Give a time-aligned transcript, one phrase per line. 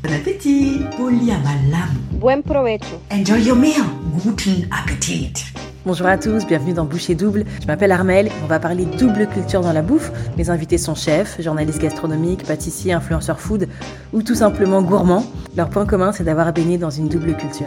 [0.00, 0.78] Bon appétit.
[2.20, 3.00] Buen provecho.
[3.10, 3.82] Enjoy your meal.
[4.24, 5.32] Guten Appetit.
[5.84, 7.44] Bonjour à tous, bienvenue dans Boucher Double.
[7.60, 10.12] Je m'appelle Armel, on va parler double culture dans la bouffe.
[10.36, 13.68] Mes invités sont chefs, journalistes gastronomiques, pâtissiers, influenceurs food
[14.12, 15.26] ou tout simplement gourmands.
[15.56, 17.66] Leur point commun, c'est d'avoir baigné dans une double culture.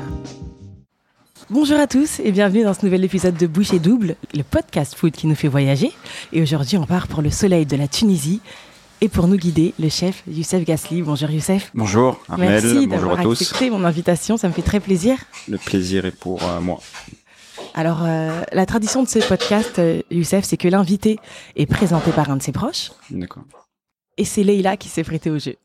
[1.49, 5.11] Bonjour à tous et bienvenue dans ce nouvel épisode de Boucher Double, le podcast food
[5.11, 5.91] qui nous fait voyager.
[6.31, 8.39] Et aujourd'hui, on part pour le soleil de la Tunisie
[9.01, 11.01] et pour nous guider, le chef Youssef Gasly.
[11.01, 11.71] Bonjour Youssef.
[11.73, 13.41] Bonjour Armel, Merci bonjour d'avoir à tous.
[13.41, 15.17] accepté mon invitation, ça me fait très plaisir.
[15.47, 16.79] Le plaisir est pour euh, moi.
[17.73, 21.17] Alors, euh, la tradition de ce podcast, euh, Youssef, c'est que l'invité
[21.55, 22.91] est présenté par un de ses proches.
[23.09, 23.43] D'accord.
[24.17, 25.55] Et c'est Leïla qui s'est prêtée au jeu.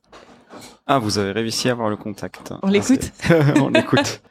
[0.87, 2.53] Ah, vous avez réussi à avoir le contact.
[2.63, 4.23] On l'écoute Ah, c'est- On l'écoute.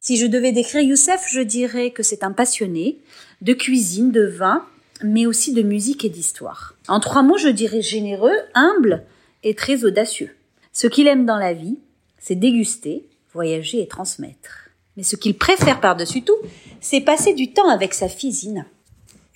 [0.00, 2.98] Si je devais décrire Youssef, je dirais que c'est un passionné
[3.40, 4.64] de cuisine, de vin,
[5.02, 6.74] mais aussi de musique et d'histoire.
[6.88, 9.04] En trois mots, je dirais généreux, humble
[9.42, 10.34] et très audacieux.
[10.72, 11.78] Ce qu'il aime dans la vie,
[12.18, 14.70] c'est déguster, voyager et transmettre.
[14.96, 16.36] Mais ce qu'il préfère par-dessus tout,
[16.80, 18.64] c'est passer du temps avec sa fille Zina.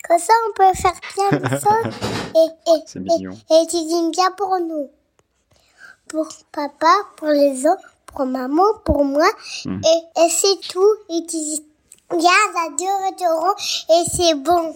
[0.07, 1.93] Comme ça, on peut faire plein de choses
[2.35, 3.33] et, et, C'est mignon.
[3.51, 4.89] et, et tu dînes bien pour nous.
[6.07, 9.27] Pour papa, pour les autres, pour maman, pour moi.
[9.65, 9.81] Mhm.
[9.85, 10.93] Et, et c'est tout.
[11.09, 11.63] Et tu dis,
[12.09, 13.55] regarde à deux restaurants
[13.89, 14.75] et c'est bon.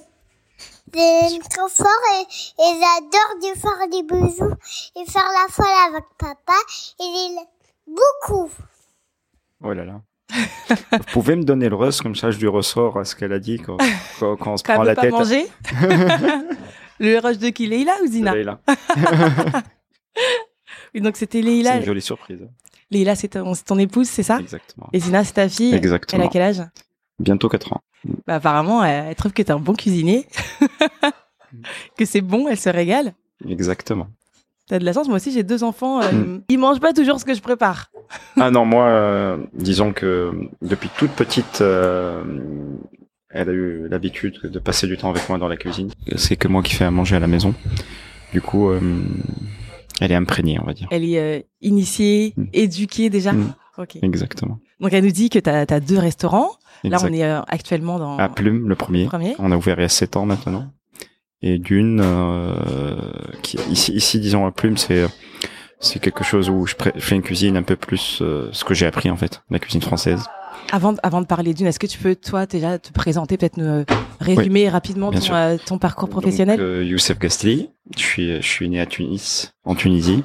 [0.95, 4.55] C'est trop fort et, et j'adore de faire des bisous
[4.95, 6.53] et faire la folle avec papa.
[6.99, 7.37] Et il
[7.87, 8.49] beaucoup.
[9.63, 10.01] Oh là là.
[10.91, 13.39] Vous pouvez me donner le rush, comme ça je lui ressors à ce qu'elle a
[13.39, 13.77] dit quand,
[14.19, 15.11] quand, quand on se prend la pas tête.
[15.11, 15.47] manger
[16.99, 18.33] Le rush de qui Leïla ou Zina?
[18.33, 18.59] Leïla.
[20.93, 21.77] Oui, Donc c'était C'est Leïla.
[21.77, 22.39] une jolie surprise.
[22.89, 24.39] Leïla, c'est ton, c'est ton épouse, c'est ça?
[24.39, 24.87] Exactement.
[24.93, 26.21] Et Zina, c'est ta fille Exactement.
[26.23, 26.61] Elle a quel âge?
[27.19, 27.81] Bientôt 4 ans.
[28.27, 30.25] bah, Apparemment, elle, trouve que t'es un bon cuisinier.
[31.97, 33.13] que c'est bon, elle se régale.
[33.47, 34.07] Exactement.
[34.67, 36.01] T'as de la chance, moi aussi j'ai deux enfants.
[36.01, 36.41] euh, Mm.
[36.49, 37.91] Ils mangent pas toujours ce que je prépare.
[38.39, 42.23] Ah non, moi, euh, disons que depuis toute petite, euh,
[43.29, 45.91] elle a eu l'habitude de passer du temps avec moi dans la cuisine.
[46.15, 47.53] C'est que moi qui fais à manger à la maison.
[48.33, 48.79] Du coup, euh,
[50.01, 50.87] elle est imprégnée, on va dire.
[50.91, 52.43] Elle est initiée, Mm.
[52.53, 53.33] éduquée déjà.
[53.33, 53.53] Mm.
[53.77, 53.97] Ok.
[54.01, 54.59] Exactement.
[54.79, 56.51] Donc elle nous dit que t'as as deux restaurants.
[56.89, 57.09] Là, Exact.
[57.09, 59.03] on est euh, actuellement dans À Plume, le premier.
[59.03, 59.35] le premier.
[59.39, 60.67] On a ouvert il y a 7 ans maintenant.
[61.41, 62.55] Et d'une, euh,
[63.43, 65.05] qui, ici, ici, disons, à Plume, c'est
[65.79, 68.85] c'est quelque chose où je, fais une cuisine un peu plus euh, ce que j'ai
[68.87, 70.23] appris en fait, la cuisine française.
[70.71, 73.57] Avant, de- avant de parler d'une, est-ce que tu peux toi déjà te présenter, peut-être
[73.57, 73.85] nous euh,
[74.19, 76.57] résumer rapidement ton, euh, ton parcours professionnel?
[76.57, 80.23] Donc, euh, Youssef Gastli, je suis, je suis né à Tunis, en Tunisie,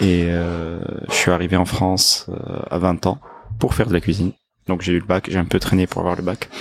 [0.00, 3.18] et euh, je suis arrivé en France euh, à 20 ans
[3.58, 4.32] pour faire de la cuisine.
[4.66, 6.48] Donc j'ai eu le bac, j'ai un peu traîné pour avoir le bac.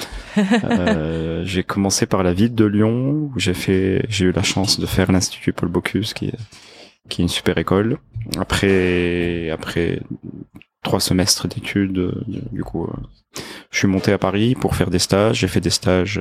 [0.65, 4.81] Euh, j'ai commencé par la ville de Lyon où j'ai fait, j'ai eu la chance
[4.81, 6.37] de faire l'institut Paul Bocuse qui est,
[7.07, 7.99] qui est une super école.
[8.37, 10.01] Après, après
[10.83, 14.99] trois semestres d'études, euh, du coup, euh, je suis monté à Paris pour faire des
[14.99, 15.39] stages.
[15.39, 16.19] J'ai fait des stages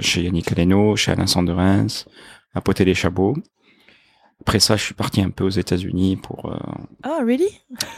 [0.00, 2.06] chez Yannick Aleno, chez Alain Sanderens,
[2.54, 3.34] à Poté-les-Chabots.
[4.48, 6.56] Après ça, je suis parti un peu aux États-Unis pour euh,
[7.06, 7.50] Oh, really?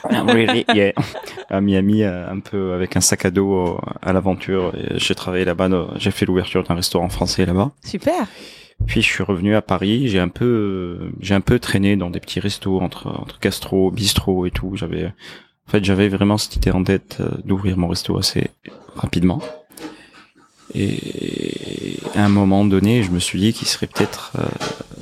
[0.02, 0.92] Really, yeah.
[1.48, 4.72] à Miami, euh, un peu avec un sac à dos euh, à l'aventure.
[4.96, 7.70] J'ai travaillé là-bas, j'ai fait l'ouverture d'un restaurant français là-bas.
[7.84, 8.26] Super.
[8.84, 12.18] Puis je suis revenu à Paris, j'ai un peu, j'ai un peu traîné dans des
[12.18, 14.72] petits restos entre entre gastro, bistrot et tout.
[14.74, 18.50] J'avais, en fait, j'avais vraiment cette idée en tête d'ouvrir mon resto assez
[18.96, 19.40] rapidement.
[20.74, 24.46] Et à un moment donné, je me suis dit qu'il serait peut-être euh,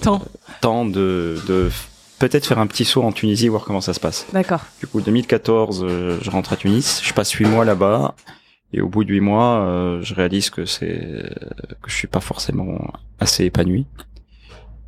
[0.03, 0.23] Tant.
[0.61, 1.71] Temps de, de
[2.19, 4.27] peut-être faire un petit saut en Tunisie, voir comment ça se passe.
[4.33, 4.61] D'accord.
[4.81, 8.15] Du coup, 2014, euh, je rentre à Tunis, je passe huit mois là-bas,
[8.73, 11.33] et au bout de huit mois, euh, je réalise que c'est
[11.83, 13.87] que je suis pas forcément assez épanoui.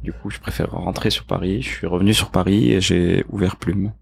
[0.02, 1.62] Du coup, je préfère rentrer sur Paris.
[1.62, 3.92] Je suis revenu sur Paris et j'ai ouvert Plume.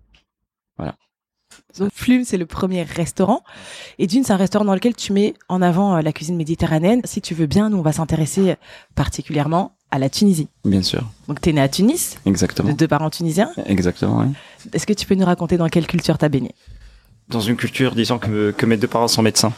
[1.78, 3.42] Donc Plume, c'est le premier restaurant.
[3.98, 7.02] Et d'une, c'est un restaurant dans lequel tu mets en avant euh, la cuisine méditerranéenne.
[7.04, 8.56] Si tu veux bien, nous, on va s'intéresser
[8.94, 10.48] particulièrement à la Tunisie.
[10.64, 13.50] Bien sûr, Donc t'es né à Tunis, exactement, de deux parents tunisiens.
[13.66, 14.20] exactement.
[14.20, 14.34] oui.
[14.72, 16.54] Est-ce que tu peux nous raconter dans quelle culture t'as baigné?
[17.28, 19.52] Dans une culture, disons que, que mes deux parents sont médecins.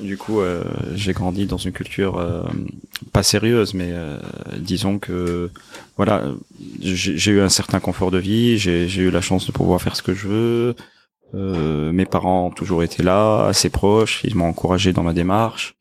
[0.00, 0.64] Du coup, euh,
[0.94, 2.42] j'ai grandi dans une culture euh,
[3.12, 4.18] pas sérieuse, mais euh,
[4.58, 5.50] disons que
[5.96, 6.24] voilà,
[6.80, 9.94] j'ai eu un certain confort de vie, j'ai j'ai eu la chance de pouvoir faire
[9.94, 10.76] ce que je veux.
[11.34, 15.74] Euh, mes parents ont toujours été là, assez proches, ils m'ont encouragé dans ma démarche.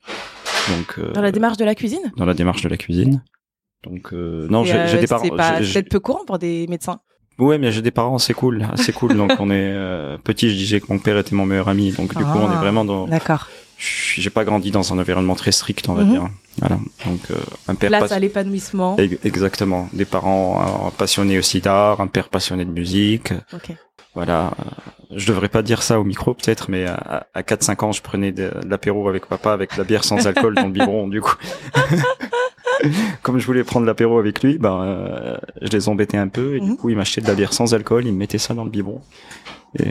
[0.69, 2.11] Donc euh, Dans la démarche de la cuisine?
[2.17, 3.21] dans la démarche de la cuisine.
[3.83, 5.23] Donc euh, non, j'ai euh, j'ai des parents.
[5.23, 5.29] C'est
[5.73, 6.99] peut-être peu courant pour des médecins?
[7.39, 9.15] Ouais, mais j'ai des parents assez cool, assez cool.
[9.17, 9.75] donc on est
[10.23, 11.91] petit, je disais que mon père était mon meilleur ami.
[11.91, 12.53] Donc du coup, on Ah.
[12.53, 13.07] est vraiment dans.
[13.07, 13.47] D'accord.
[13.77, 16.09] Je- J'ai pas grandi dans un environnement très strict, on va Mhm.
[16.11, 16.29] dire.
[16.59, 16.77] Voilà.
[17.05, 17.19] Donc
[17.67, 18.95] un père Place pas- à l'épanouissement.
[18.97, 19.89] Ex- Exactement.
[19.93, 23.33] Des parents passionnés aussi d'art, un père passionné de musique.
[23.53, 23.71] Ok.
[24.15, 24.51] Voilà,
[25.15, 28.31] je devrais pas dire ça au micro peut-être, mais à, à 4-5 ans, je prenais
[28.31, 31.07] de, de l'apéro avec papa avec de la bière sans alcool dans le biberon.
[31.07, 31.35] Du coup,
[33.21, 36.59] comme je voulais prendre l'apéro avec lui, ben euh, je les embêtais un peu et
[36.59, 36.77] du Mhm.
[36.77, 39.01] coup, il m'achetait de la bière sans alcool, il me mettait ça dans le biberon
[39.79, 39.85] et,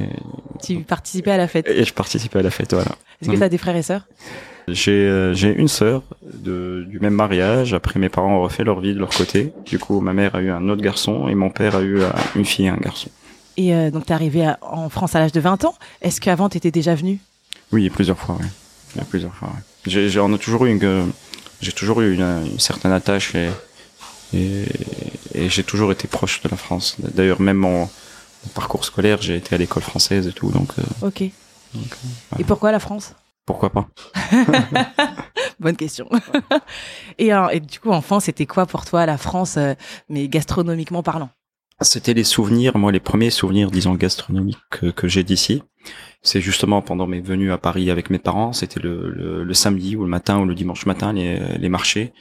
[0.62, 1.69] Tu participais à la fête.
[1.69, 2.72] et je participais à la fête.
[2.74, 2.92] Voilà.
[3.20, 3.38] Est-ce que Mhm.
[3.40, 4.06] tu as des frères et sœurs?
[4.69, 7.74] J'ai euh, j'ai une sœur de du même mariage.
[7.74, 9.52] Après, mes parents ont refait leur vie de leur côté.
[9.66, 12.08] Du coup, ma mère a eu un autre garçon et mon père a eu euh,
[12.36, 13.10] une fille et un garçon.
[13.56, 15.75] Et euh, donc, tu es arrivé à- en France à l'âge de 20 ans.
[16.00, 17.20] Est-ce qu'avant, tu étais déjà venu
[17.72, 18.46] Oui, plusieurs fois, oui.
[18.94, 19.60] Il y a plusieurs fois, ouais.
[19.87, 21.04] J'ai, j'ai, on a toujours eu une, euh,
[21.60, 23.50] j'ai toujours eu une, une certaine attache et,
[24.34, 24.64] et,
[25.34, 26.96] et j'ai toujours été proche de la France.
[26.99, 31.06] D'ailleurs, même mon, mon parcours scolaire, j'ai été à l'école française et tout, donc, euh,
[31.08, 31.22] Ok.
[31.22, 31.32] Et
[31.75, 31.96] donc,
[32.38, 33.14] euh, pourquoi la France?
[33.46, 33.88] Pourquoi pas.
[35.60, 36.08] Bonne question.
[37.19, 39.75] et, euh, et du coup, enfant, c'était quoi pour toi la France, euh,
[40.08, 41.31] mais gastronomiquement parlant?
[41.82, 45.62] C'était les souvenirs, moi, les premiers souvenirs, disons, gastronomiques que, j'ai d'ici.
[46.23, 49.96] C'est justement pendant mes venues à Paris avec mes parents, c'était le, le, le samedi
[49.96, 52.12] ou le matin ou le dimanche matin, les, les marchés.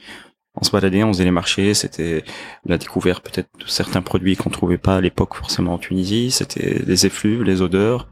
[0.54, 2.24] On se baladait, on faisait les marchés, c'était
[2.66, 6.82] la découverte peut-être de certains produits qu'on trouvait pas à l'époque forcément en Tunisie, c'était
[6.84, 8.08] les effluves, les odeurs,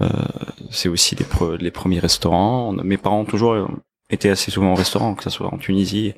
[0.00, 0.08] euh,
[0.70, 1.26] c'est aussi les,
[1.58, 2.72] les premiers restaurants.
[2.72, 3.68] Mes parents toujours
[4.10, 6.14] été assez souvent au restaurant, que ce soit en Tunisie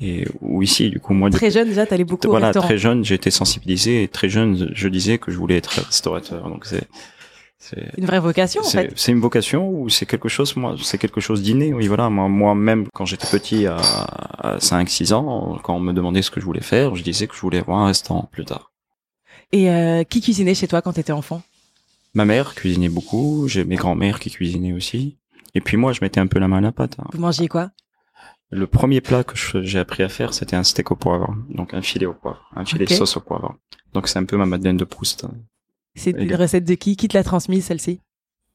[0.00, 0.90] et ou ici.
[0.90, 2.66] Du coup, moi, Très jeune déjà, t'allais beaucoup au voilà, restaurant.
[2.66, 6.48] très jeune, j'ai été sensibilisé et très jeune, je disais que je voulais être restaurateur.
[6.48, 6.86] Donc c'est
[7.98, 8.92] Une vraie vocation en c'est fait.
[8.96, 12.26] c'est une vocation ou c'est quelque chose moi c'est quelque chose d'inné oui voilà moi
[12.26, 16.30] moi même quand j'étais petit à, à 5 6 ans quand on me demandait ce
[16.30, 18.72] que je voulais faire je disais que je voulais avoir un restaurant plus tard
[19.52, 21.42] Et euh, qui cuisinait chez toi quand t'étais enfant?
[22.14, 25.18] Ma mère cuisinait beaucoup j'ai mes grands-mères qui cuisinaient aussi
[25.54, 27.06] et puis moi je mettais un peu la main à la pâte hein.
[27.12, 27.70] Vous mangiez quoi?
[28.50, 31.82] Le premier plat que j'ai appris à faire c'était un steak au poivre donc un
[31.82, 33.56] filet au poivre un filet de sauce au poivre
[33.92, 35.26] donc c'est un peu ma Madeleine de Proust.
[35.94, 36.96] C'est une recette de qui?
[36.96, 38.00] Qui te l'a transmise celle-ci?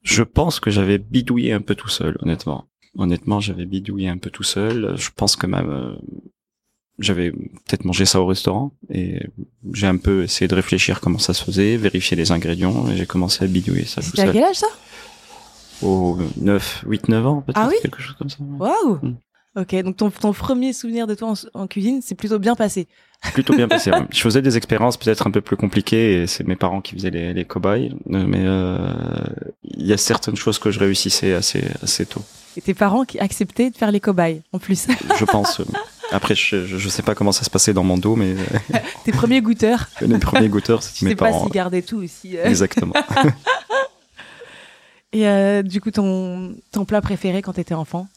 [0.02, 2.66] Je pense que j'avais bidouillé un peu tout seul, honnêtement.
[2.96, 4.94] Honnêtement, j'avais bidouillé un peu tout seul.
[4.96, 5.98] Je pense que même
[6.98, 9.20] j'avais peut-être mangé ça au restaurant et
[9.74, 13.04] j'ai un peu essayé de réfléchir comment ça se faisait, vérifier les ingrédients et j'ai
[13.04, 14.68] commencé à bidouiller ça C'était à quel âge ça?
[15.82, 18.38] Au 9, 8, 9 ans peut-être, Ah oui quelque chose comme ça.
[18.40, 19.16] Waouh Mm.
[19.58, 22.88] Ok, donc ton, ton premier souvenir de toi en, en cuisine, c'est plutôt bien passé.
[23.32, 23.90] Plutôt bien passé.
[23.90, 24.02] ouais.
[24.10, 27.08] Je faisais des expériences peut-être un peu plus compliquées et c'est mes parents qui faisaient
[27.10, 28.76] les, les cobayes, mais euh,
[29.64, 32.20] il y a certaines choses que je réussissais assez assez tôt.
[32.58, 34.88] Et tes parents qui acceptaient de faire les cobayes en plus.
[35.18, 35.60] Je pense.
[35.60, 35.64] euh,
[36.12, 38.78] Après, je, je je sais pas comment ça se passait dans mon dos, mais euh,
[39.04, 39.88] tes premiers goûteurs.
[40.02, 41.44] les premiers goûteurs, Je c'était mes sais pas parents.
[41.44, 42.36] s'ils gardaient tout aussi.
[42.36, 42.44] euh.
[42.44, 42.92] Exactement.
[45.12, 48.08] Et euh, du coup, ton, ton plat préféré quand t'étais enfant?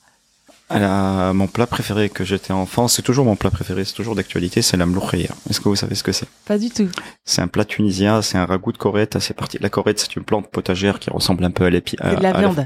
[0.72, 4.62] Alors, mon plat préféré que j'étais enfant, c'est toujours mon plat préféré, c'est toujours d'actualité,
[4.62, 5.30] c'est la mloukhia.
[5.50, 6.28] Est-ce que vous savez ce que c'est?
[6.46, 6.88] Pas du tout.
[7.26, 9.58] C'est un plat tunisien, c'est un ragoût de corette assez parti.
[9.62, 11.96] La corette, c'est une plante potagère qui ressemble un peu à l'épi.
[12.00, 12.60] C'est de la viande?
[12.60, 12.64] Euh,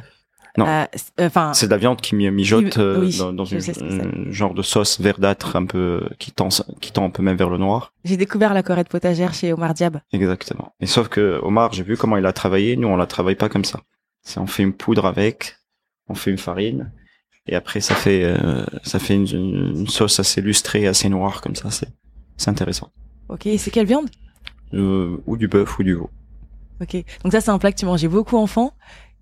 [0.58, 0.68] Non.
[0.68, 4.32] Euh, c'est- Enfin, C'est de la viande qui mi- mijote euh, oui, dans, une, un
[4.32, 6.50] genre de sauce verdâtre un peu qui tend
[6.82, 7.94] qui tend un peu même vers le noir.
[8.04, 10.00] j'ai découvert la corette potagère chez Omar Diab.
[10.12, 10.74] Exactement.
[10.82, 12.76] Et sauf que Omar, j'ai vu comment il a travaillé.
[12.76, 13.80] Nous, on la travaille pas comme ça.
[14.24, 15.58] C'est on fait une poudre avec,
[16.08, 16.92] on fait une farine,
[17.46, 21.72] et après ça fait euh, ça fait une, sauce assez lustrée, assez noire comme ça.
[21.72, 21.90] C'est
[22.38, 22.92] c'est intéressant.
[23.30, 24.10] Ok, et c'est quelle viande?
[24.74, 26.10] Euh, ou du bœuf ou du veau
[26.82, 28.74] Ok, donc ça c'est un plat que tu mangeais beaucoup enfant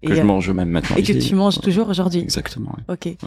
[0.01, 0.95] et, que je euh, mange même maintenant.
[0.95, 2.21] et que tu manges toujours aujourd'hui.
[2.21, 2.75] Exactement.
[2.87, 2.95] ouais.
[2.95, 3.17] Ok.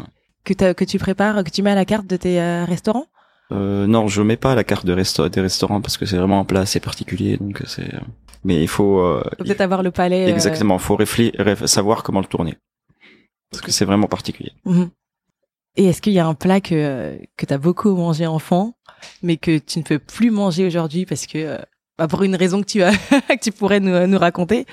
[0.45, 3.07] Que, que tu prépares, que tu mets à la carte de tes restaurants?
[3.55, 4.95] Euh, non, je mets pas la carte de
[5.29, 7.37] des restaurants parce que c'est vraiment un plat assez particulier.
[7.37, 7.91] Donc c'est.
[8.45, 9.01] Mais il faut.
[9.01, 10.27] euh, Faut peut-être avoir le palais.
[10.27, 10.79] euh, Exactement.
[10.79, 10.97] Faut
[11.67, 12.57] savoir comment le tourner
[13.51, 14.53] parce que c'est vraiment particulier.
[14.65, 14.91] mhm.
[15.77, 18.75] Et est-ce qu'il y a un plat que, que tu as beaucoup mangé enfant,
[19.23, 21.59] mais que tu ne peux plus manger aujourd'hui parce que,
[21.99, 22.93] bah, pour une raison que tu, as,
[23.29, 24.67] que tu pourrais nous, nous raconter?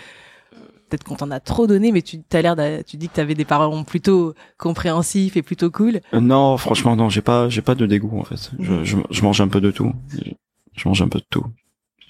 [0.91, 3.33] Peut-être qu'on t'en a trop donné, mais tu as l'air, tu dis que tu avais
[3.33, 6.01] des parents plutôt compréhensifs et plutôt cool.
[6.13, 8.51] Euh, non, franchement, non, j'ai pas, j'ai pas de dégoût en fait.
[8.59, 9.93] Je, je, je mange un peu de tout.
[10.09, 10.31] Je,
[10.75, 11.45] je mange un peu de tout.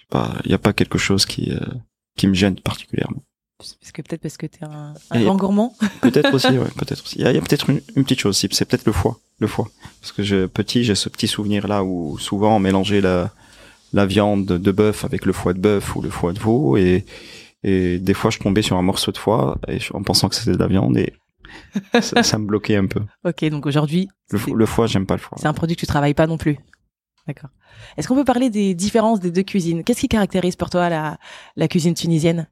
[0.09, 1.59] Pas, il y a pas quelque chose qui, euh,
[2.17, 3.21] qui me gêne particulièrement.
[3.59, 5.75] Parce que peut-être parce que tu es un, un grand gourmand.
[6.01, 7.19] Peut-être aussi, ouais, peut-être aussi.
[7.19, 8.47] Il y a, a peut-être une, une petite chose aussi.
[8.51, 9.67] C'est peut-être le foie, le foie.
[10.01, 13.29] Parce que je, petit, j'ai ce petit souvenir là où souvent on mélangeait la,
[13.93, 17.05] la viande de bœuf avec le foie de bœuf ou le foie de veau et,
[17.63, 20.36] et des fois je tombais sur un morceau de foie et je- en pensant que
[20.36, 21.13] c'était de la viande et
[22.01, 23.01] ça, ça me bloquait un peu.
[23.25, 25.38] Ok, donc aujourd'hui, Le, le foie, j'aime pas le foie.
[25.39, 26.58] c'est un produit que tu travailles pas non plus.
[27.27, 27.50] D'accord.
[27.98, 29.84] Est-ce qu'on peut parler des différences des deux cuisines?
[29.84, 31.18] Qu'est-ce qui caractérise pour toi la,
[31.56, 32.48] la cuisine tunisienne?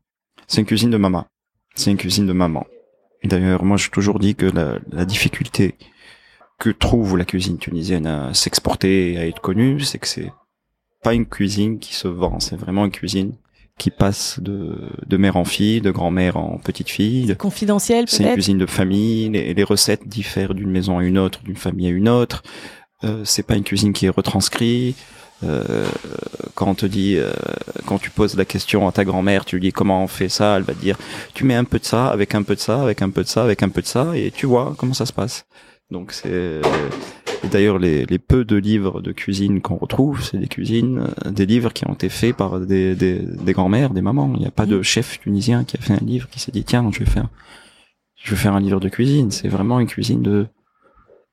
[0.48, 1.26] C'est une cuisine de maman.
[1.76, 2.66] C'est une cuisine de maman.
[3.24, 5.76] D'ailleurs, moi, j'ai toujours dit que la, la difficulté
[6.60, 10.32] que trouve la cuisine tunisienne à s'exporter et à être connue, c'est que c'est
[11.04, 13.36] pas une cuisine qui se vend, c'est vraiment une cuisine
[13.80, 14.76] qui passe de,
[15.08, 17.26] de mère en fille, de grand-mère en petite fille.
[17.26, 19.30] de- Confidentiel C'est une peut-être cuisine de famille.
[19.30, 22.44] Les, les recettes diffèrent d'une maison à une autre, d'une famille à une autre.
[23.04, 24.96] Euh, c'est pas une cuisine qui est retranscrite.
[25.44, 25.88] Euh,
[26.54, 27.32] quand on te dit, euh,
[27.86, 30.58] quand tu poses la question à ta grand-mère, tu lui dis comment on fait ça,
[30.58, 30.98] elle va te dire,
[31.34, 33.28] tu mets un peu de ça, avec un peu de ça, avec un peu de
[33.30, 35.46] ça, avec un peu de ça, et tu vois comment ça se passe.
[35.92, 36.60] Donc c'est
[37.44, 41.32] et d'ailleurs les, les peu de livres de cuisine qu'on retrouve, c'est des cuisines, euh,
[41.32, 44.32] des livres qui ont été faits par des, des, des grand-mères, des mamans.
[44.36, 46.64] Il n'y a pas de chef tunisien qui a fait un livre qui s'est dit
[46.64, 47.28] tiens je vais faire
[48.22, 49.32] je vais faire un livre de cuisine.
[49.32, 50.48] C'est vraiment une cuisine de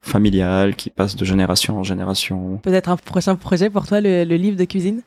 [0.01, 2.59] familiale qui passe de génération en génération.
[2.63, 5.03] Peut-être un prochain projet pour toi, le, le livre de cuisine?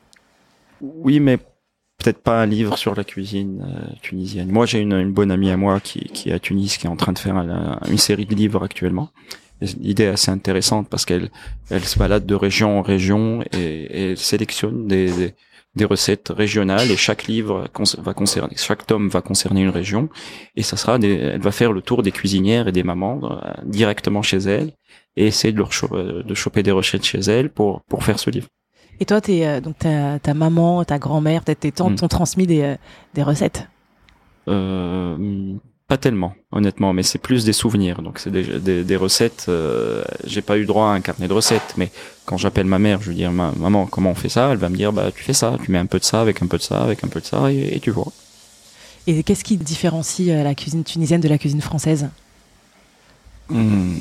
[0.82, 4.50] Oui, mais peut-être pas un livre sur la cuisine euh, tunisienne.
[4.50, 6.90] Moi, j'ai une, une bonne amie à moi qui, qui est à Tunis, qui est
[6.90, 9.08] en train de faire un- une série de livres actuellement.
[9.60, 11.30] L'idée est assez intéressante parce qu'elle
[11.70, 15.34] elle se balade de région en région et, et elle sélectionne des, des,
[15.76, 20.08] des recettes régionales et chaque livre va concerner, chaque tome va concerner une région
[20.56, 23.52] et ça sera des, elle va faire le tour des cuisinières et des mamans euh,
[23.64, 24.72] directement chez elle
[25.16, 28.18] et essayer de leur cho- euh, de choper des recettes chez elle pour pour faire
[28.18, 28.48] ce livre.
[29.02, 31.96] Et toi, t'es, euh, donc ta, ta maman, ta grand-mère, peut-être tes tantes Mm.
[31.96, 32.76] t'ont transmis des,
[33.14, 33.66] des recettes?
[34.48, 35.16] Euh,
[35.90, 38.00] pas tellement, honnêtement, mais c'est plus des souvenirs.
[38.00, 39.46] Donc c'est des, des, des recettes.
[39.48, 41.90] euh, J'ai pas eu droit à un carnet de recettes, mais
[42.26, 44.50] quand j'appelle ma mère, je lui dis Ma- maman comment on fait ça?
[44.52, 46.42] Elle va me dire bah tu fais ça, tu mets un peu de ça avec
[46.42, 48.12] un peu de ça avec un peu de ça et, et tu vois.
[49.08, 52.08] Et qu'est-ce qui différencie euh, la cuisine tunisienne de la cuisine française?
[53.48, 53.96] Hmm.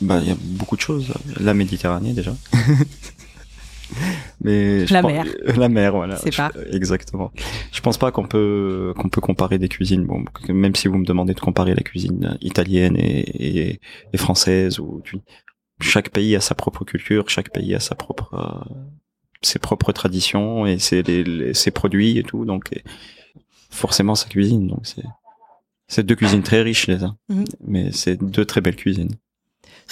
[0.00, 1.12] Bah il y a beaucoup de choses.
[1.40, 2.34] La Méditerranée déjà.
[4.40, 5.26] mais La pense- mer.
[5.56, 6.16] La mer, voilà.
[6.16, 6.50] C'est Je- pas.
[6.72, 7.32] Exactement.
[7.72, 10.04] Je pense pas qu'on peut qu'on peut comparer des cuisines.
[10.06, 13.20] Bon, même si vous me demandez de comparer la cuisine italienne et,
[13.70, 13.80] et,
[14.12, 15.02] et française ou
[15.80, 18.74] chaque pays a sa propre culture, chaque pays a sa propre euh,
[19.42, 22.44] ses propres traditions et ses les, les- ses produits et tout.
[22.44, 22.70] Donc
[23.70, 24.66] forcément sa cuisine.
[24.68, 25.04] Donc c'est
[25.88, 27.44] c'est deux cuisines très riches les uns, Mhm.
[27.66, 29.12] mais c'est deux très belles cuisines.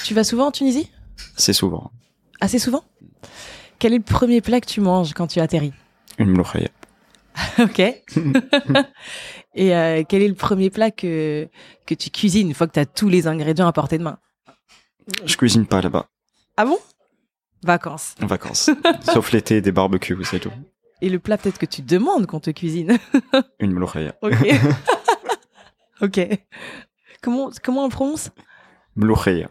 [0.05, 0.91] Tu vas souvent en Tunisie?
[1.37, 1.93] C'est souvent
[2.41, 2.83] Assez souvent?
[3.79, 5.73] Quel est le premier plat que tu manges quand tu atterris
[6.19, 6.69] une mloukhaya.
[7.59, 7.81] Ok.
[9.57, 11.49] Et euh, quel est le premier plat que,
[11.87, 14.19] que tu cuisines une fois que tu as tous les ingrédients à portée de main
[15.25, 16.09] Je cuisine pas là-bas
[16.57, 16.79] Ah bon?
[17.65, 18.15] Vacances.
[18.21, 18.71] vacances,
[19.13, 20.53] sauf l'été des barbecues, c'est tout.
[21.01, 22.99] Et le plat peut-être que tu demandes qu'on te cuisine
[23.59, 24.15] Une mloukhaya.
[24.23, 24.35] Ok.
[26.01, 26.21] ok.
[27.23, 28.31] Comment, comment on le prononce?
[28.97, 29.51] Mloukhaya.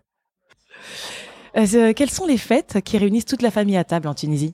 [1.58, 4.54] Euh, Quelles sont les fêtes qui réunissent toute la famille à table en Tunisie?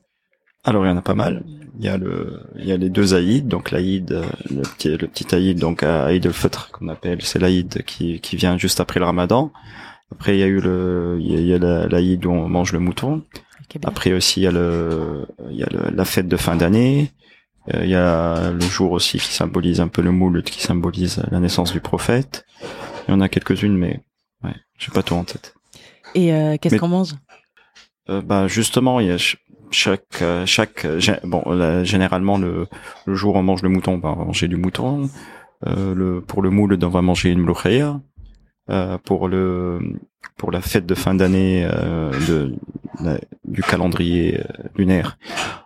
[0.66, 1.44] Alors il y en a pas mal.
[1.80, 4.90] Il y a le, il y a les deux Aïd, donc l'Aïd, euh, le petit,
[4.90, 9.00] le petit Aïd, donc Aïd el-Fitr qu'on appelle, c'est l'Aïd qui, qui vient juste après
[9.00, 9.54] le Ramadan.
[10.12, 13.24] Après il y a eu le, il y a, l'Aïd où on mange le mouton.
[13.86, 17.12] Après aussi il y a le, il y a le- la fête de fin d'année.
[17.74, 21.22] Euh, Il y a le jour aussi qui symbolise un peu le moule, qui symbolise
[21.32, 22.46] la naissance du prophète.
[23.08, 24.02] Il y en a quelques-unes, mais
[24.44, 25.54] ouais, j'ai pas tout en tête.
[26.16, 27.14] Et euh, qu'est-ce qu'on mange?
[28.10, 29.38] Euh, bah justement, il y a ch-
[29.72, 30.86] chaque euh, chaque
[31.24, 32.68] bon là, généralement le
[33.06, 35.10] le jour où on mange le mouton, bah, on va manger du mouton.
[35.68, 38.00] Euh, le pour le moule, on va manger une mloukhaya.
[38.70, 39.80] Euh, pour le
[40.38, 42.56] pour la fête de fin d'année euh, de
[43.04, 44.42] la- du calendrier
[44.76, 45.18] lunaire,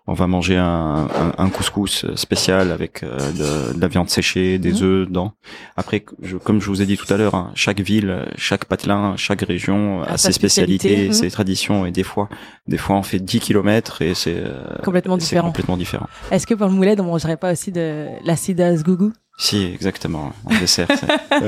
[0.06, 4.58] on va manger un, un, un couscous spécial avec euh, de, de la viande séchée,
[4.60, 4.84] des Mhm.
[4.84, 5.34] œufs dedans.
[5.78, 9.16] Après, je, comme je vous ai dit tout à l'heure, hein, chaque ville, chaque patelin,
[9.16, 11.14] chaque région A ses spécialités, spécialité, mhm.
[11.14, 12.28] ses traditions, et des fois,
[12.68, 15.48] des fois, on fait 10 kilomètres et c'est euh, Complètement différent.
[15.48, 16.08] complètement différent.
[16.32, 20.34] Est-ce que pour le moulet, on mangerait pas aussi de l'acide à gougou Si, exactement.
[20.46, 20.88] En dessert,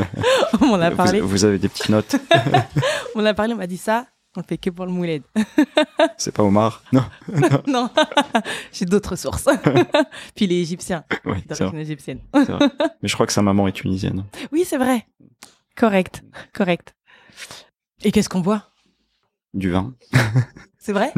[0.62, 1.20] On a parlé.
[1.20, 2.16] vous, vous avez des petites notes.
[3.16, 4.06] On a parlé, on m'a dit ça.
[4.38, 5.22] On le fait que pour le moulet.
[6.18, 6.84] C'est pas Omar?
[6.92, 7.04] Non.
[7.68, 7.90] non,
[8.74, 9.48] j'ai d'autres sources.
[10.36, 12.20] Puis les Égyptiens, Oui, d'origine égyptienne.
[12.34, 12.46] vrai.
[13.02, 14.26] Mais je crois que sa maman est tunisienne.
[14.52, 15.08] Oui, c'est vrai.
[15.78, 16.24] Correct,
[16.54, 16.96] correct.
[18.04, 18.64] Et qu'est-ce qu'on boit?
[19.54, 19.94] Du vin.
[20.80, 21.14] C'est vrai?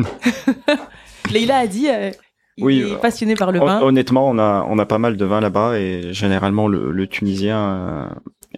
[1.31, 2.11] Leïla a dit, euh,
[2.57, 3.81] il Oui, est passionné par le vin.
[3.81, 7.57] Honnêtement, on a on a pas mal de vin là-bas et généralement le, le Tunisien
[7.59, 8.07] euh,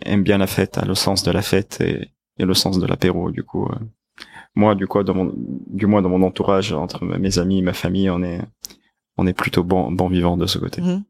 [0.01, 2.85] aime bien la fête, a le sens de la fête et, et le sens de
[2.85, 3.31] l'apéro.
[3.31, 3.75] Du coup, euh,
[4.59, 8.09] moi, du coup, dans mon du moins dans mon entourage, entre mes amis, ma famille,
[8.09, 8.41] on est
[9.17, 10.81] on est plutôt bon bon vivant de ce côté.
[10.81, 11.03] Mhm.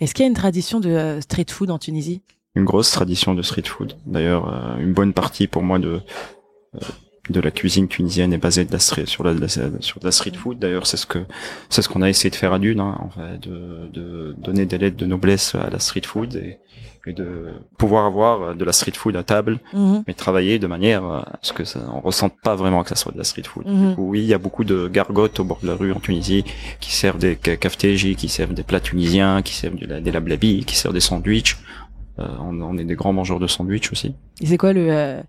[0.00, 2.22] Est-ce qu'il y a une tradition de euh, street food en Tunisie?
[2.54, 3.96] Une grosse tradition de street food.
[4.04, 6.00] D'ailleurs, euh, une bonne partie pour moi de
[6.74, 6.80] euh,
[7.30, 10.04] de la cuisine tunisienne est basée de la street, sur la, de la- sur de
[10.04, 10.58] la street food.
[10.58, 11.20] D'ailleurs, c'est ce que
[11.68, 14.66] c'est ce qu'on a essayé de faire à Dune, hein, en fait, de, de donner
[14.66, 16.58] des lettres de noblesse à la street food et,
[17.06, 17.46] et de
[17.78, 20.02] pouvoir avoir de la street food à table, Mhm.
[20.08, 23.12] mais travailler de manière à ce que ça, on ressente pas vraiment que ça soit
[23.12, 23.66] de la street food.
[23.68, 23.90] Mhm.
[23.90, 26.00] Du coup, oui, il y a beaucoup de gargotes au bord de la rue en
[26.00, 26.44] Tunisie
[26.80, 30.10] qui servent des ca- kafteji, qui servent des plats tunisiens, qui servent de la, des
[30.10, 31.56] lablabi, qui servent des sandwichs.
[32.18, 34.14] Euh, on, on est des grands mangeurs de sandwichs aussi.
[34.40, 35.20] Et c'est quoi le, euh,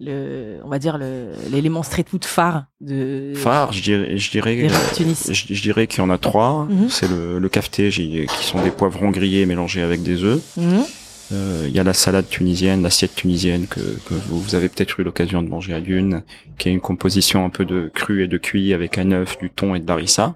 [0.00, 4.68] le, on va dire le, l'élément street food phare de Phare, je dirais, je dirais,
[4.68, 6.66] je, je dirais qu'il y en a trois.
[6.68, 6.88] Mhm.
[6.88, 10.40] C'est le, le kafteji, qui sont des poivrons grillés mélangés avec des œufs.
[10.56, 10.84] Mhm.
[11.32, 15.04] Euh, Il y a la salade tunisienne, l'assiette tunisienne que, que vous, avez peut-être eu
[15.04, 16.22] l'occasion de manger à Dune,
[16.58, 19.50] qui est une composition un peu de cru et de cuit avec un œuf, du
[19.50, 20.34] thon et de l'arissa.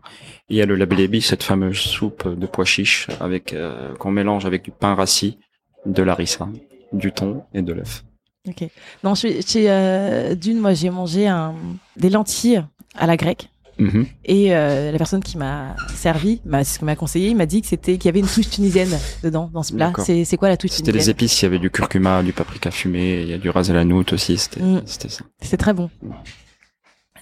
[0.49, 4.47] Il y a le lablebi, cette fameuse soupe de pois chiches avec euh, qu'on mélange
[4.47, 5.38] avec du pain rassis,
[5.85, 6.49] de l'arissa,
[6.92, 8.04] du thon et de l'œuf.
[8.48, 8.68] Ok.
[9.02, 11.54] Non, chez, chez euh, Dune, moi, j'ai mangé un,
[11.96, 12.62] des lentilles
[12.96, 13.48] à la grecque.
[13.78, 14.06] Mhm.
[14.24, 17.60] Et euh, la personne qui m'a servi, m'a, ce que m'a conseillé, il m'a dit
[17.60, 19.92] que c'était qu'il y avait une touche tunisienne dedans dans ce plat.
[19.98, 21.10] C'est, quoi la touche C'était les tunisienne?
[21.12, 23.76] épices, il y avait du curcuma, du paprika fumé, il y a du ras el
[23.76, 24.82] hanout aussi, c'était Mm.
[24.86, 25.24] c'était ça.
[25.40, 25.90] C'est très bon.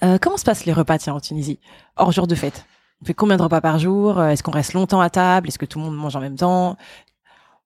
[0.04, 1.58] Euh, comment se passent les repas tiens, en Tunisie?
[1.96, 2.66] Hors jour de fête
[3.00, 4.22] On fait combien de repas par jour?
[4.22, 5.48] Est-ce qu'on reste longtemps à table?
[5.48, 6.76] Est-ce que tout le monde mange en même temps?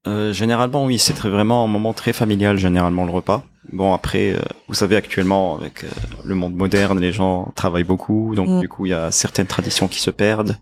[0.06, 3.42] Euh, généralement, oui, c'est vraiment un moment très familial, généralement, le repas.
[3.72, 5.88] Bon, après, euh, vous savez, actuellement, avec euh,
[6.25, 8.60] le monde moderne, les gens travaillent beaucoup, donc Mm.
[8.60, 10.56] du coup, il y a certaines traditions qui se perdent.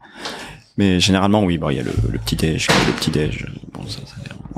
[0.78, 4.14] Mais généralement, oui, bon, il y a le, le petit-déj, le petit-déj, bon, ça, ça,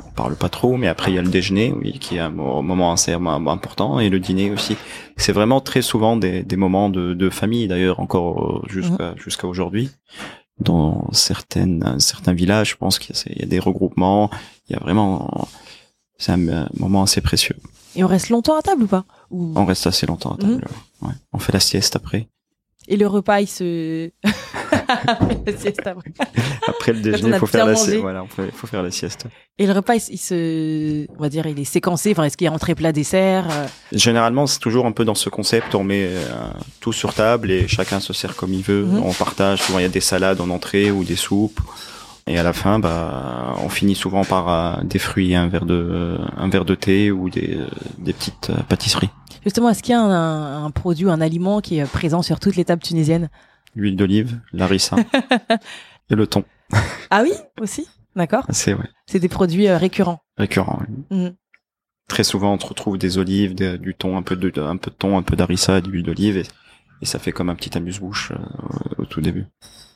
[0.07, 2.29] on parle pas trop, mais après, il y a le déjeuner, oui, qui est un
[2.29, 4.77] mo- moment assez important, et le dîner aussi.
[5.17, 9.47] C'est vraiment très souvent des, des moments de, de famille, d'ailleurs, encore euh, jusqu'à jusqu'à
[9.47, 9.91] aujourd'hui.
[10.59, 14.31] Dans certaines, certains villages, je pense qu'il y a des regroupements,
[14.69, 15.47] il y a vraiment,
[16.17, 17.55] c'est un, moment assez précieux.
[17.95, 20.65] Et on reste longtemps à table ou pas Ou- On reste assez longtemps à table.
[21.01, 21.13] ouais.
[21.33, 22.27] On fait la sieste après.
[22.89, 24.09] Et le repas, il se...
[25.45, 26.11] La sieste après.
[26.67, 27.99] Après le déjeuner, il faut faire la sieste.
[27.99, 29.25] Voilà, faut faire la sieste.
[29.57, 31.05] Et le repas, il, se- il se...
[31.17, 32.11] On va dire, il est séquencé.
[32.11, 35.15] Enfin, est-ce qu'il y a entrée, plat, dessert euh, Généralement, c'est toujours un peu dans
[35.15, 35.75] ce concept.
[35.75, 36.23] On met euh,
[36.79, 38.85] tout sur table et chacun se sert comme il veut.
[38.85, 39.03] Mhm.
[39.03, 39.61] On partage.
[39.63, 41.59] Souvent, il y a des salades en entrée ou des soupes.
[42.27, 46.17] Et à la fin, bah, on finit souvent par euh, des fruits, un verre de,
[46.35, 47.67] un verre de thé ou des, euh,
[47.99, 49.09] des petites euh, pâtisseries.
[49.43, 52.57] Justement, est-ce qu'il y a un, un produit, un aliment qui est présent sur toutes
[52.57, 53.29] les tables tunisiennes?
[53.75, 54.97] L'huile d'olive, l'arissa
[56.09, 56.43] et le thon.
[57.09, 57.87] Ah oui, aussi?
[58.15, 58.43] D'accord.
[58.49, 60.19] C'est ouais, C'est des produits récurrents.
[60.37, 60.79] récurrent.
[61.11, 61.17] oui.
[61.17, 61.35] Mhm.
[62.09, 64.95] Très souvent, on retrouve des olives, des- du thon, un peu de, un peu de
[64.95, 66.43] thon, un peu d'harissa, de l'huile d'olive, et,
[67.01, 69.45] et ça fait comme un petit amuse-bouche euh, au tout début.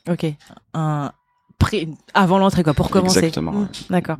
[0.08, 0.26] Ok.
[0.74, 1.12] Un...
[1.62, 3.18] pré- Avant l'entrée, quoi, pour commencer.
[3.18, 3.68] Exactement, Mm, ouais.
[3.90, 4.16] D'accord.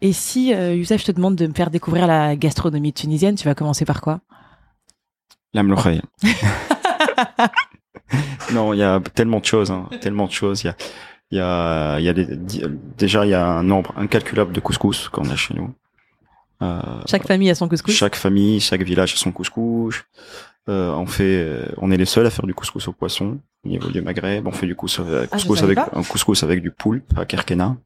[0.00, 3.44] Et si, euh, Youssef, je te demande de me faire découvrir la gastronomie tunisienne, tu
[3.46, 4.20] vas commencer par quoi?
[5.54, 6.02] La mloukhaïa.
[8.52, 10.62] non, il y a tellement de choses, hein, tellement de choses.
[10.64, 10.76] Il y a,
[11.30, 12.36] il y a, y a des-
[12.98, 15.72] déjà il y a un nombre incalculable de couscous qu'on a chez nous.
[16.62, 17.94] Euh, Chaque famille a son couscous?
[17.94, 20.04] Chaque famille, chaque village a son couscous.
[20.68, 23.68] Euh, on fait, euh, on est les seuls à faire du couscous au poisson au
[23.68, 24.46] niveau du Maghreb.
[24.46, 25.90] On fait du couscous, Ah, avec pas.
[25.92, 27.76] un couscous avec du poulpe à Kerkena.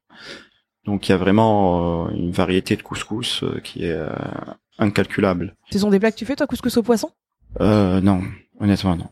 [0.85, 4.11] Donc il y a vraiment euh, une variété de couscous euh, qui est euh,
[4.79, 5.55] incalculable.
[5.71, 7.11] Ce sont des plats que tu fais, toi, couscous au poisson?
[7.61, 8.23] Euh, non,
[8.61, 9.09] honnêtement non.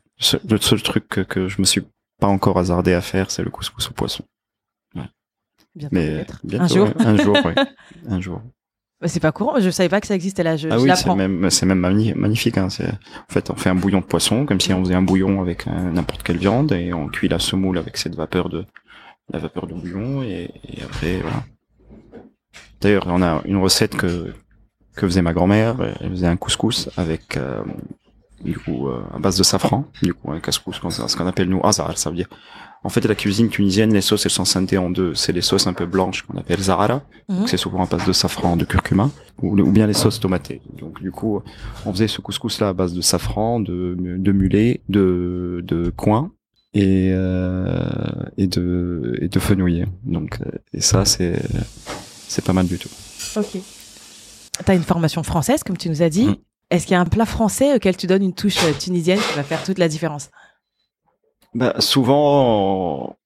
[0.48, 1.82] Le seul truc que, que je me suis
[2.20, 4.24] pas encore hasardé à faire, c'est le couscous au poisson.
[5.76, 7.54] Bientôt, Mais bientôt, Un jour ouais, un jour, ouais.
[8.08, 8.42] un jour.
[9.04, 10.90] Bah, C'est pas courant, je savais pas que ça existait là, je, Ah je oui,
[10.96, 12.56] c'est même, c'est même magni- magnifique.
[12.56, 12.70] Hein.
[12.70, 15.42] C'est, en fait, on fait un bouillon de poisson, comme si on faisait un bouillon
[15.42, 18.64] avec euh, n'importe quelle viande, et on cuit la semoule avec cette vapeur de,
[19.30, 21.44] la vapeur de bouillon, et, et après, voilà.
[22.80, 24.32] D'ailleurs, on a une recette que
[24.96, 25.76] que faisait ma grand-mère.
[26.00, 27.62] Elle faisait un couscous avec, euh,
[28.44, 29.84] du coup, euh, à base de safran.
[30.02, 30.76] Du coup, un couscous,
[31.06, 32.28] ce qu'on appelle nous azar, ça veut dire.
[32.86, 35.14] En fait, la cuisine tunisienne, les sauces, elles sont scindées en deux.
[35.14, 37.00] C'est les sauces un peu blanches qu'on appelle zarara.
[37.30, 37.46] Mhm.
[37.46, 40.60] C'est souvent à base de safran, de curcuma, ou, ou bien les sauces tomatées.
[40.78, 41.40] Donc, du coup,
[41.86, 46.32] on faisait ce couscous-là à base de safran, de, de mulet, de, de coin
[46.74, 47.74] et, euh,
[48.36, 49.86] et de, et de fenouil.
[50.04, 51.40] Donc, euh, et ça, c'est,
[52.28, 52.90] c'est pas mal du tout.
[53.36, 53.60] Ok.
[54.64, 56.38] T'as une formation française, comme tu nous as dit.
[56.70, 59.36] Est-ce qu'il y a un plat français auquel tu donnes une touche euh, tunisienne qui
[59.36, 60.30] va faire toute la différence?
[61.54, 63.16] Bah, souvent,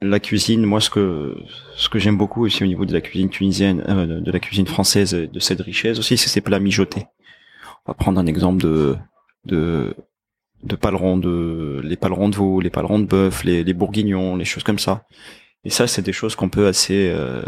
[0.00, 1.36] la cuisine, moi, ce que,
[1.76, 4.66] ce que j'aime beaucoup aussi au niveau de la cuisine tunisienne, euh, de, la cuisine
[4.66, 7.06] française, de cette richesse aussi, c'est ces plats mijotés.
[7.86, 8.96] On va prendre un exemple de,
[9.44, 9.94] de,
[10.62, 14.44] de palerons de, les palerons de veau, les palerons de bœuf, les, les bourguignons, les
[14.44, 15.04] choses comme ça.
[15.64, 17.42] Et ça, c'est des choses qu'on peut assez, euh,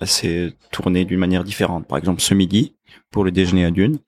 [0.00, 1.86] assez tourner d'une manière différente.
[1.86, 2.74] Par exemple, ce midi,
[3.10, 3.98] pour le déjeuner à Dune,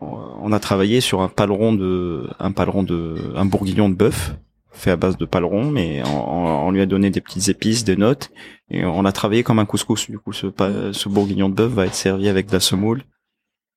[0.00, 4.34] on a travaillé sur un paleron de, un paleron de, un bourguignon de bœuf
[4.72, 8.30] fait à base de paleron, mais on, lui a donné des petites épices, des notes,
[8.70, 10.10] et on a travaillé comme un couscous.
[10.10, 10.48] Du coup, ce,
[10.92, 13.04] ce bourguignon de bœuf va être servi avec de la semoule,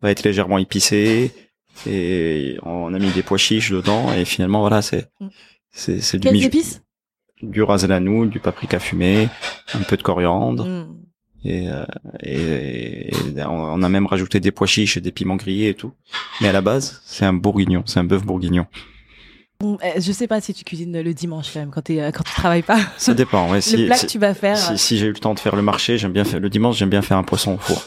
[0.02, 1.32] va être légèrement épicé,
[1.86, 5.12] et on a mis des pois chiches dedans, et finalement, voilà, c'est,
[5.70, 6.82] c'est, c'est du, épices?
[7.44, 9.30] Du ras à la noux, du paprika fumé,
[9.76, 11.07] un peu de coriandre, Mm.
[11.48, 11.86] Et, euh,
[12.24, 15.94] et, et on a même rajouté des pois chiches et des piments grillés et tout.
[16.42, 18.66] Mais à la base, c'est un bourguignon, c'est un bœuf bourguignon.
[19.64, 22.62] Euh, Je sais pas si tu cuisines le dimanche quand quand, euh, quand tu travailles
[22.62, 22.80] pas.
[22.98, 23.50] Ça dépend.
[23.52, 25.40] Ouais, si, le plat que tu vas faire, si, si j'ai eu le temps de
[25.40, 27.84] faire le marché, j'aime bien faire le dimanche, j'aime bien faire un poisson au four.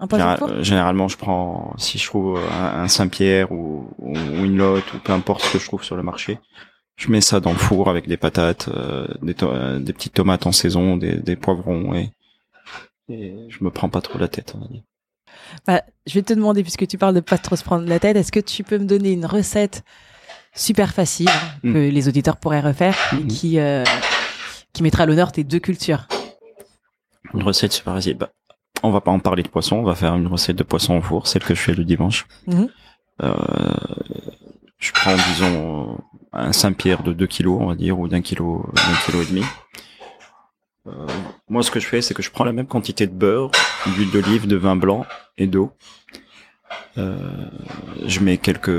[0.00, 0.48] un poisson Général- four?
[0.50, 4.14] euh, généralement, je prends si je trouve un, un Saint-Pierre ou, ou
[4.44, 6.38] une lotte ou peu importe ce que je trouve sur le marché,
[6.96, 10.14] je mets ça dans le four avec des patates, euh, des, to- euh, des petites
[10.14, 12.10] tomates en saison, des, des poivrons et,
[13.08, 14.54] et je me prends pas trop la tête.
[14.56, 14.82] On va dire.
[15.66, 18.16] Bah, je vais te demander, puisque tu parles de pas trop se prendre la tête,
[18.16, 19.82] est-ce que tu peux me donner une recette
[20.54, 21.28] super facile
[21.62, 21.72] Mm.
[21.72, 23.26] que les auditeurs pourraient refaire et Mhm.
[23.28, 23.84] qui, euh,
[24.72, 26.06] qui mettra à l'honneur tes deux cultures?
[27.32, 28.16] Une recette super facile.
[28.16, 28.30] Bah,
[28.82, 31.02] on va pas en parler de poisson, on va faire une recette de poisson au
[31.02, 32.26] four, celle que je fais le dimanche.
[32.46, 32.68] Mhm.
[33.22, 33.34] Euh,
[34.78, 35.98] je prends, disons,
[36.32, 39.42] un Saint-Pierre de 2 kilos, on va dire, ou d'un kilo, d'un kilo et demi.
[40.86, 41.06] Euh,
[41.48, 43.50] moi, ce que je fais, c'est que je prends la même quantité de beurre,
[43.86, 45.06] d'huile d'olive, de vin blanc
[45.38, 45.72] et d'eau.
[46.98, 47.16] Euh,
[48.06, 48.70] je mets quelques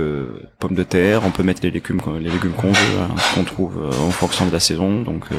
[0.59, 1.21] pommes de terre.
[1.25, 4.11] On peut mettre les légumes, les légumes qu'on veut, hein, ce qu'on trouve euh, en
[4.11, 5.01] fonction de la saison.
[5.01, 5.35] Donc, euh,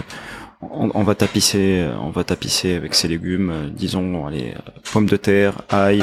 [0.63, 3.51] on, on va tapisser, euh, on va tapisser avec ces légumes.
[3.51, 6.03] euh, disons, allez, euh, pommes de terre, ail,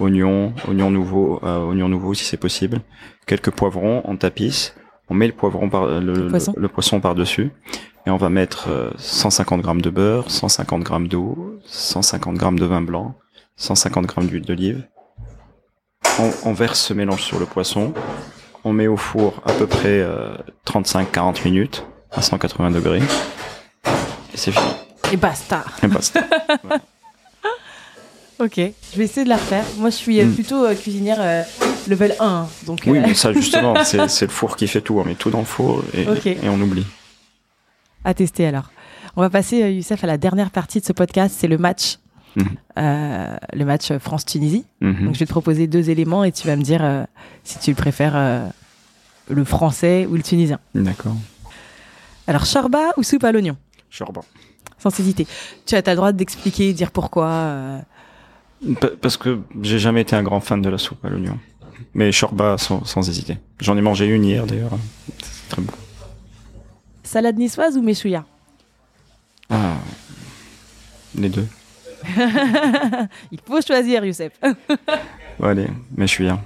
[0.00, 2.80] oignons, oignons nouveaux, euh, oignons nouveaux si c'est possible.
[3.26, 4.74] Quelques poivrons, on tapisse.
[5.08, 6.54] On met le poivron par le, le- poisson.
[6.56, 7.50] le poisson par dessus
[8.06, 12.66] et on va mettre euh, 150 grammes de beurre, 150 grammes d'eau, 150 grammes de
[12.66, 13.14] vin blanc,
[13.56, 14.84] 150 grammes d'huile d'olive.
[16.18, 17.92] On, on verse ce mélange sur le poisson.
[18.64, 20.34] On met au four à peu près euh,
[20.66, 23.02] 35-40 minutes à 180 degrés.
[24.32, 24.64] Et c'est fini.
[25.12, 26.20] Et basta Et basta.
[28.40, 29.64] Ok, je vais essayer de la refaire.
[29.76, 30.34] Moi, je suis euh, Mm.
[30.34, 31.42] plutôt euh, cuisinière euh,
[31.86, 34.98] level 1, hein, donc Oui, euh, mais ça justement, c'est le four qui fait tout.
[34.98, 36.04] On met tout dans le four et
[36.48, 36.84] on oublie.
[38.04, 38.70] À tester alors.
[39.16, 41.98] On va passer, euh, Youssef, à la dernière partie de ce podcast, c'est le match.
[42.36, 42.46] Mhm.
[42.78, 44.64] Euh, le match France-Tunisie.
[44.80, 45.04] Mhm.
[45.06, 47.04] Donc, je vais te proposer deux éléments et tu vas me dire euh,
[47.44, 48.46] si tu préfères euh,
[49.30, 50.58] le français ou le tunisien.
[50.74, 51.14] D'accord.
[52.26, 53.56] Alors, chorba ou soupe à l'oignon?
[53.96, 54.22] Chorba.
[54.78, 55.26] Sans hésiter.
[55.66, 57.80] Tu as ta droit d'expliquer, dire pourquoi.
[58.80, 61.38] Pa- Parce que j'ai jamais été un grand fan de la soupe à l'oignon.
[61.94, 63.38] Mais chorba sans, sans hésiter.
[63.60, 64.72] J'en ai mangé une hier d'ailleurs.
[65.22, 65.72] C'est très bon.
[67.14, 68.24] Salade niçoise ou méchouilla
[69.48, 69.76] Ah,
[71.14, 71.46] les deux.
[73.30, 74.32] Il faut choisir, Youssef.
[75.38, 76.40] Ouais, allez, bien.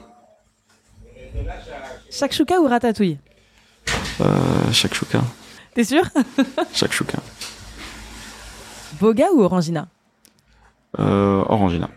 [2.10, 3.18] Shakshuka ou ratatouille?
[4.20, 5.22] Euh, shakshuka.
[5.72, 6.02] T'es sûr?
[6.74, 7.18] Shakshuka.
[9.00, 9.88] Boga ou orangina?
[10.98, 11.88] Euh, orangina.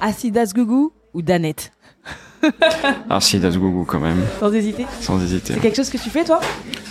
[0.00, 1.72] Acidas gougou ou danette?
[3.10, 4.86] Ah si, das gougou quand même, Sans hésiter?
[5.00, 5.54] sans hésiter.
[5.54, 6.40] C'est quelque chose que tu fais, toi?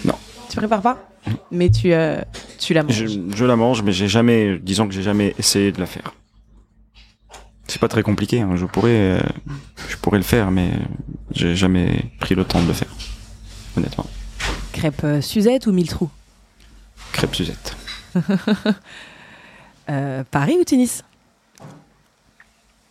[0.04, 0.16] Non.
[0.52, 0.98] Tu prépares pas
[1.52, 2.22] Mais tu, euh,
[2.60, 2.94] tu la manges.
[3.06, 6.14] Je, je la mange, mais j'ai jamais, disons que j'ai jamais essayé de la faire.
[7.68, 8.56] C'est pas très compliqué, hein.
[8.58, 9.20] je pourrais, euh,
[9.88, 10.72] je pourrais le faire, mais
[11.32, 12.90] j'ai jamais pris le temps de le faire,
[13.78, 14.06] honnêtement.
[14.74, 16.10] Crêpe euh, Suzette ou mille trous
[17.14, 17.76] Crêpe Suzette.
[19.90, 21.04] Euh, Paris ou Tunis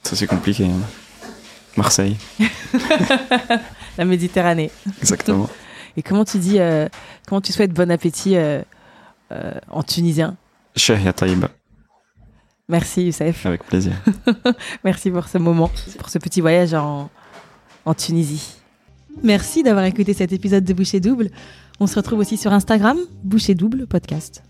[0.03, 0.65] Ça c'est compliqué.
[0.67, 1.31] hein.
[1.77, 2.17] Marseille,
[3.99, 4.71] La Méditerranée.
[5.01, 5.49] exactement.
[6.01, 6.89] Et comment tu dis, euh,
[7.29, 8.63] comment tu souhaites bon appétit euh,
[9.33, 10.39] euh, en tunisien?
[10.75, 11.51] Shahia Taïba,
[12.71, 13.45] Merci Youssef.
[13.45, 13.93] avec plaisir.
[14.85, 17.11] Merci pour ce moment, pour ce petit voyage en,
[17.85, 18.55] en Tunisie.
[19.23, 21.29] Merci d'avoir écouté cet épisode de Boucher Double.
[21.81, 24.43] On se retrouve aussi sur Instagram, Boucher Double Podcast.